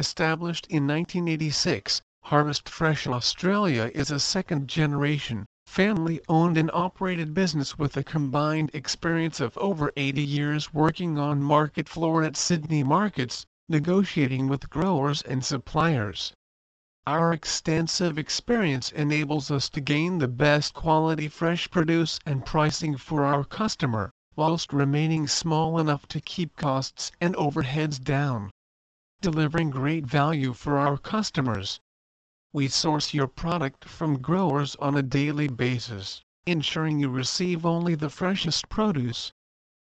[0.00, 8.04] Established in 1986, Harvest Fresh Australia is a second-generation, family-owned and operated business with a
[8.04, 14.70] combined experience of over 80 years working on market floor at Sydney markets, negotiating with
[14.70, 16.32] growers and suppliers.
[17.04, 23.24] Our extensive experience enables us to gain the best quality fresh produce and pricing for
[23.24, 28.52] our customer, whilst remaining small enough to keep costs and overheads down
[29.20, 31.80] delivering great value for our customers.
[32.52, 38.10] We source your product from growers on a daily basis, ensuring you receive only the
[38.10, 39.32] freshest produce.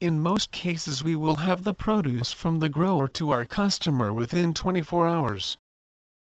[0.00, 4.52] In most cases we will have the produce from the grower to our customer within
[4.52, 5.56] 24 hours.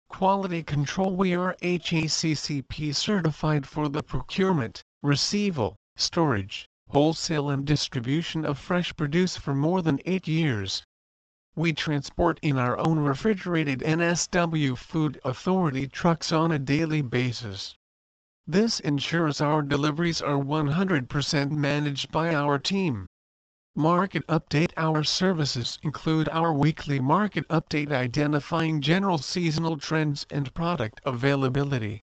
[0.07, 8.59] Quality control We are HACCP certified for the procurement, receival, storage, wholesale and distribution of
[8.59, 10.83] fresh produce for more than 8 years.
[11.55, 17.75] We transport in our own refrigerated NSW Food Authority trucks on a daily basis.
[18.47, 23.05] This ensures our deliveries are 100% managed by our team.
[23.75, 31.01] Market Update Our services include our weekly market update identifying general seasonal trends and product
[31.05, 32.01] availability.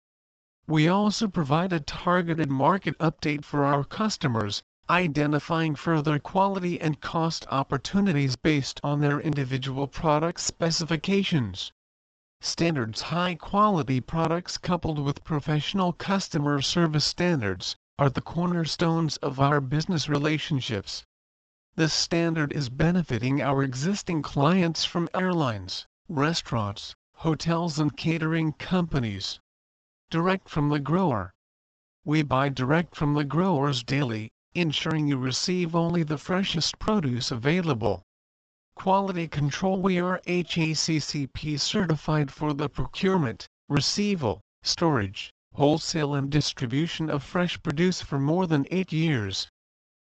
[0.68, 7.46] We also provide a targeted market update for our customers, identifying further quality and cost
[7.50, 11.72] opportunities based on their individual product specifications.
[12.40, 20.08] Standards High-quality products coupled with professional customer service standards are the cornerstones of our business
[20.08, 21.04] relationships.
[21.76, 29.40] This standard is benefiting our existing clients from airlines, restaurants, hotels and catering companies.
[30.12, 31.34] Direct from the grower.
[32.06, 38.02] We buy direct from the growers daily, ensuring you receive only the freshest produce available.
[38.76, 47.24] Quality control We are HACCP certified for the procurement, receival, storage, wholesale and distribution of
[47.24, 49.48] fresh produce for more than 8 years.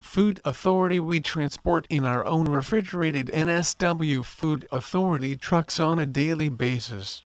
[0.02, 6.50] Food Authority We transport in our own refrigerated NSW Food Authority trucks on a daily
[6.50, 7.24] basis.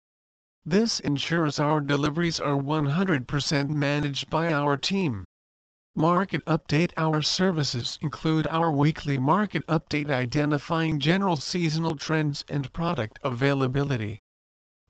[0.65, 5.25] This ensures our deliveries are 100% managed by our team.
[5.95, 13.19] Market Update Our services include our weekly market update identifying general seasonal trends and product
[13.23, 14.23] availability.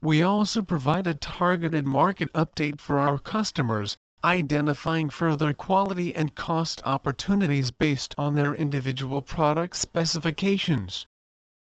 [0.00, 6.80] We also provide a targeted market update for our customers, identifying further quality and cost
[6.84, 11.08] opportunities based on their individual product specifications.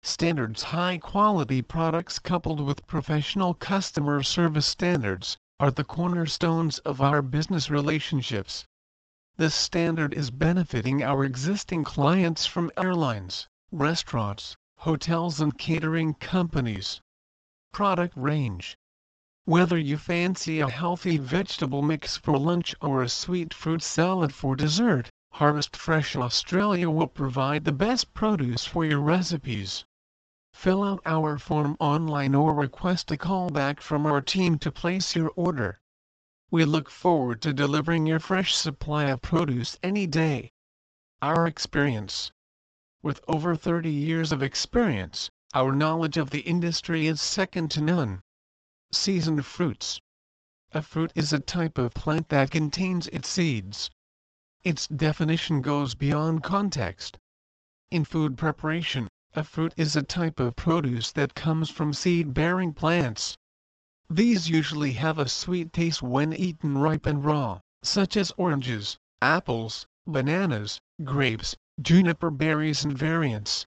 [0.02, 7.70] Standards High-quality products coupled with professional customer service standards are the cornerstones of our business
[7.70, 8.66] relationships.
[9.38, 17.00] This standard is benefiting our existing clients from airlines, restaurants, hotels and catering companies.
[17.72, 18.76] Product range.
[19.46, 24.56] Whether you fancy a healthy vegetable mix for lunch or a sweet fruit salad for
[24.56, 29.86] dessert, Harvest Fresh Australia will provide the best produce for your recipes.
[30.54, 35.16] Fill out our form online or request a call back from our team to place
[35.16, 35.80] your order.
[36.52, 40.52] We look forward to delivering your fresh supply of produce any day.
[41.22, 42.32] Our experience.
[43.04, 48.24] With over 30 years of experience, our knowledge of the industry is second to none.
[48.92, 50.02] Seasoned fruits.
[50.72, 53.92] A fruit is a type of plant that contains its seeds.
[54.64, 57.20] Its definition goes beyond context.
[57.92, 63.38] In food preparation, a fruit is a type of produce that comes from seed-bearing plants.
[64.12, 69.86] These usually have a sweet taste when eaten ripe and raw, such as oranges, apples,
[70.08, 73.68] bananas, grapes, juniper berries and variants.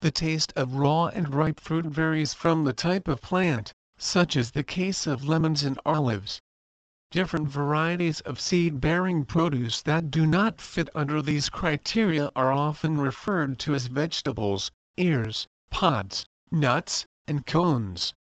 [0.00, 4.52] The taste of raw and ripe fruit varies from the type of plant, such as
[4.52, 6.40] the case of lemons and olives.
[7.10, 13.58] Different varieties of seed-bearing produce that do not fit under these criteria are often referred
[13.58, 18.14] to as vegetables, ears, pods, nuts, and cones.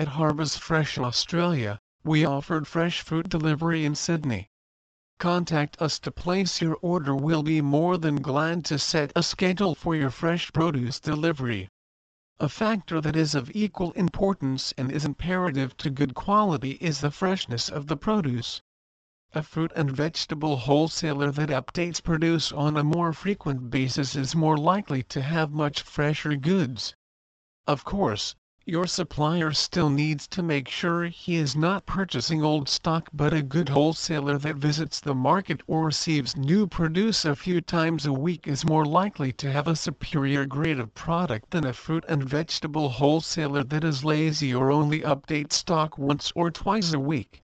[0.00, 4.48] At Harvest Fresh Australia, we offered fresh fruit delivery in Sydney.
[5.18, 9.74] Contact us to place your order we'll be more than glad to set a schedule
[9.74, 11.68] for your fresh produce delivery.
[12.38, 17.10] A factor that is of equal importance and is imperative to good quality is the
[17.10, 18.62] freshness of the produce.
[19.32, 24.56] A fruit and vegetable wholesaler that updates produce on a more frequent basis is more
[24.56, 26.94] likely to have much fresher goods.
[27.66, 28.36] Of course,
[28.70, 33.40] your supplier still needs to make sure he is not purchasing old stock but a
[33.40, 38.46] good wholesaler that visits the market or receives new produce a few times a week
[38.46, 42.90] is more likely to have a superior grade of product than a fruit and vegetable
[42.90, 47.40] wholesaler that is lazy or only updates stock once or twice a week.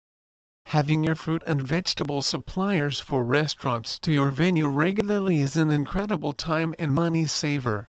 [0.66, 6.34] Having your fruit and vegetable suppliers for restaurants to your venue regularly is an incredible
[6.34, 7.88] time and money saver.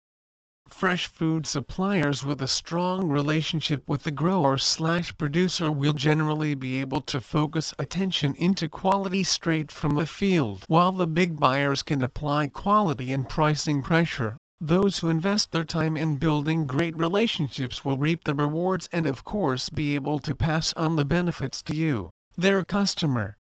[0.76, 6.80] Fresh food suppliers with a strong relationship with the grower slash producer will generally be
[6.80, 10.64] able to focus attention into quality straight from the field.
[10.66, 15.96] While the big buyers can apply quality and pricing pressure, those who invest their time
[15.96, 20.72] in building great relationships will reap the rewards and of course be able to pass
[20.72, 23.36] on the benefits to you, their customer.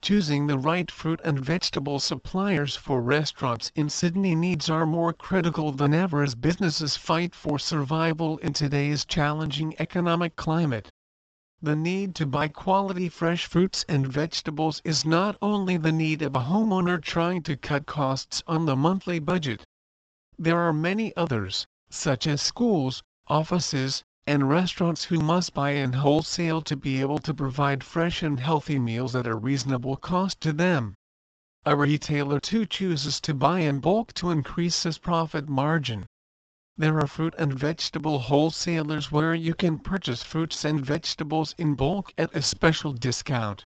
[0.00, 5.72] Choosing the right fruit and vegetable suppliers for restaurants in Sydney needs are more critical
[5.72, 10.92] than ever as businesses fight for survival in today's challenging economic climate.
[11.60, 16.36] The need to buy quality fresh fruits and vegetables is not only the need of
[16.36, 19.64] a homeowner trying to cut costs on the monthly budget.
[20.38, 26.60] There are many others, such as schools, offices, and restaurants who must buy in wholesale
[26.60, 30.92] to be able to provide fresh and healthy meals at a reasonable cost to them.
[31.64, 36.04] A retailer too chooses to buy in bulk to increase his profit margin.
[36.76, 42.12] There are fruit and vegetable wholesalers where you can purchase fruits and vegetables in bulk
[42.18, 43.64] at a special discount.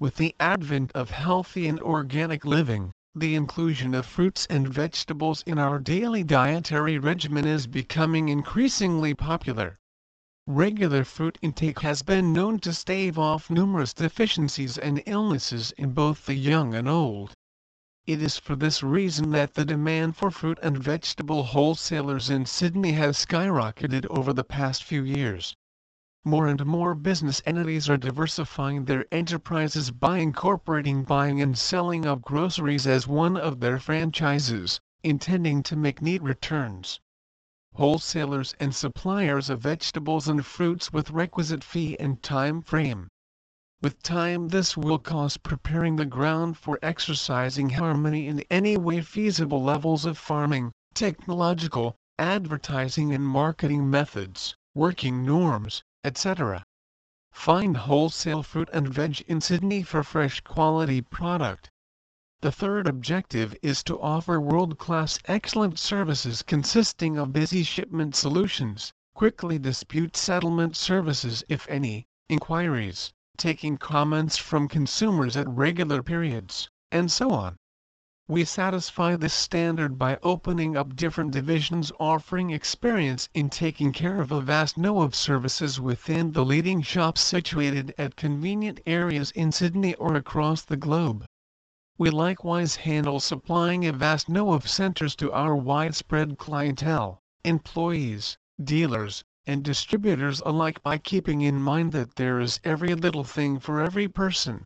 [0.00, 5.56] With the advent of healthy and organic living, the inclusion of fruits and vegetables in
[5.56, 9.78] our daily dietary regimen is becoming increasingly popular.
[10.46, 16.26] Regular fruit intake has been known to stave off numerous deficiencies and illnesses in both
[16.26, 17.32] the young and old.
[18.06, 22.92] It is for this reason that the demand for fruit and vegetable wholesalers in Sydney
[22.92, 25.56] has skyrocketed over the past few years.
[26.26, 32.20] More and more business entities are diversifying their enterprises by incorporating buying and selling of
[32.20, 37.00] groceries as one of their franchises, intending to make neat returns
[37.74, 43.08] wholesalers and suppliers of vegetables and fruits with requisite fee and time frame.
[43.82, 49.62] With time this will cause preparing the ground for exercising harmony in any way feasible
[49.62, 56.62] levels of farming, technological, advertising and marketing methods, working norms, etc.
[57.32, 61.68] Find wholesale fruit and veg in Sydney for fresh quality product.
[62.44, 69.58] The third objective is to offer world-class excellent services consisting of busy shipment solutions, quickly
[69.58, 77.30] dispute settlement services if any, inquiries, taking comments from consumers at regular periods, and so
[77.30, 77.56] on.
[78.28, 84.30] We satisfy this standard by opening up different divisions offering experience in taking care of
[84.30, 89.94] a vast know of services within the leading shops situated at convenient areas in Sydney
[89.94, 91.24] or across the globe.
[91.96, 99.22] We likewise handle supplying a vast know of centers to our widespread clientele, employees, dealers,
[99.46, 104.08] and distributors alike by keeping in mind that there is every little thing for every
[104.08, 104.64] person.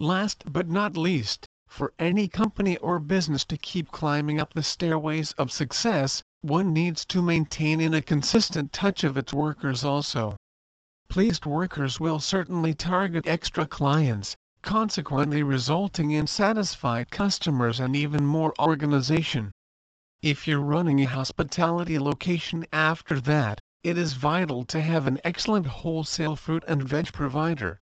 [0.00, 5.30] Last but not least, for any company or business to keep climbing up the stairways
[5.34, 10.36] of success, one needs to maintain in a consistent touch of its workers also.
[11.08, 18.52] Pleased workers will certainly target extra clients, consequently resulting in satisfied customers and even more
[18.58, 19.52] organization.
[20.20, 25.66] If you're running a hospitality location after that, it is vital to have an excellent
[25.66, 27.80] wholesale fruit and veg provider.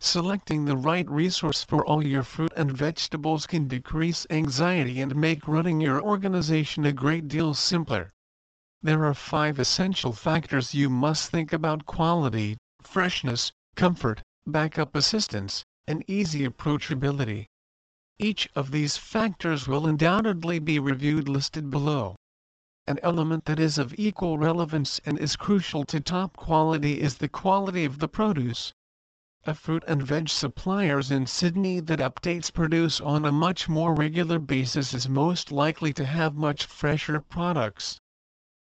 [0.00, 5.46] Selecting the right resource for all your fruit and vegetables can decrease anxiety and make
[5.46, 8.12] running your organization a great deal simpler.
[8.80, 16.04] There are five essential factors you must think about quality, freshness, comfort, backup assistance, and
[16.06, 17.46] easy approachability.
[18.18, 22.14] Each of these factors will undoubtedly be reviewed listed below.
[22.86, 27.28] An element that is of equal relevance and is crucial to top quality is the
[27.28, 28.74] quality of the produce.
[29.46, 34.38] A fruit and veg suppliers in Sydney that updates produce on a much more regular
[34.38, 37.98] basis is most likely to have much fresher products.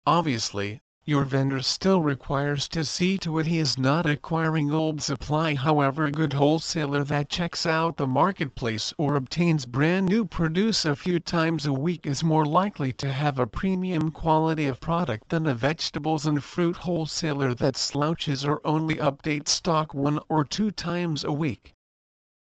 [0.05, 5.53] Obviously, your vendor still requires to see to it he is not acquiring old supply
[5.53, 10.95] however a good wholesaler that checks out the marketplace or obtains brand new produce a
[10.95, 15.45] few times a week is more likely to have a premium quality of product than
[15.45, 21.25] a vegetables and fruit wholesaler that slouches or only updates stock one or two times
[21.25, 21.73] a week.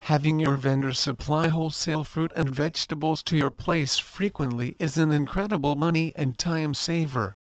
[0.03, 5.75] Having your vendor supply wholesale fruit and vegetables to your place frequently is an incredible
[5.75, 7.35] money and time saver.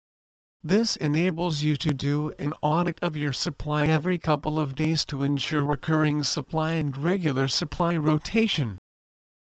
[0.62, 5.22] This enables you to do an audit of your supply every couple of days to
[5.22, 8.76] ensure recurring supply and regular supply rotation.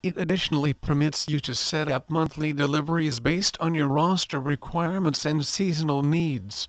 [0.01, 5.45] It additionally permits you to set up monthly deliveries based on your roster requirements and
[5.45, 6.67] seasonal needs.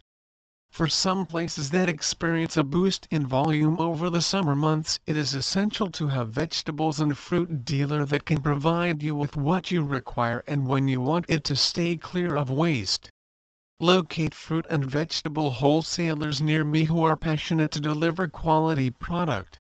[0.71, 5.33] For some places that experience a boost in volume over the summer months it is
[5.33, 10.45] essential to have vegetables and fruit dealer that can provide you with what you require
[10.47, 13.11] and when you want it to stay clear of waste.
[13.87, 19.59] Locate fruit and vegetable wholesalers near me who are passionate to deliver quality product.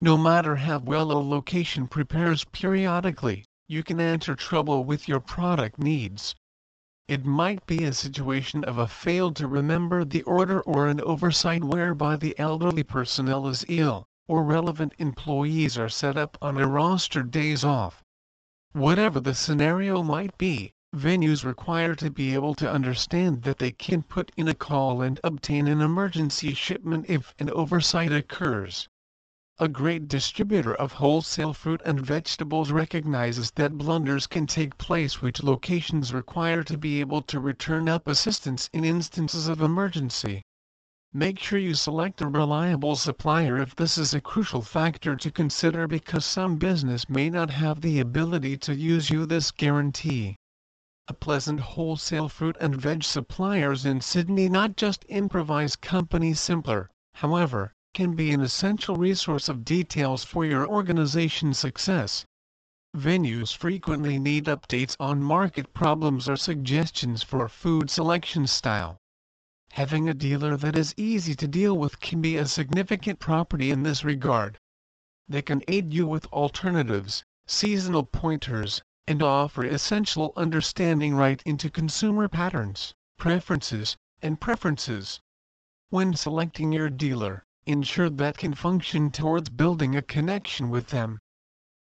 [0.00, 5.76] No matter how well a location prepares periodically, you can enter trouble with your product
[5.76, 6.36] needs.
[7.08, 11.64] It might be a situation of a failed to remember the order or an oversight
[11.64, 17.24] whereby the elderly personnel is ill, or relevant employees are set up on a roster
[17.24, 18.04] days off.
[18.70, 24.02] Whatever the scenario might be, venues require to be able to understand that they can
[24.02, 28.88] put in a call and obtain an emergency shipment if an oversight occurs.
[29.58, 35.42] A great distributor of wholesale fruit and vegetables recognizes that blunders can take place which
[35.42, 40.40] locations require to be able to return up assistance in instances of emergency.
[41.12, 45.86] Make sure you select a reliable supplier if this is a crucial factor to consider
[45.86, 50.37] because some business may not have the ability to use you this guarantee
[51.10, 57.72] a pleasant wholesale fruit and veg suppliers in Sydney not just improvise companies simpler, however,
[57.94, 62.26] can be an essential resource of details for your organization's success.
[62.94, 68.98] Venues frequently need updates on market problems or suggestions for food selection style.
[69.70, 73.82] Having a dealer that is easy to deal with can be a significant property in
[73.82, 74.58] this regard.
[75.26, 82.28] They can aid you with alternatives, seasonal pointers, and offer essential understanding right into consumer
[82.28, 85.18] patterns, preferences, and preferences.
[85.88, 91.20] When selecting your dealer, ensure that can function towards building a connection with them.